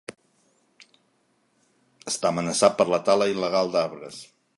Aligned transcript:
Està 2.13 2.31
amenaçat 2.31 2.79
per 2.81 2.87
la 2.95 3.01
tala 3.11 3.29
il·legal 3.35 3.71
d'arbres. 3.77 4.19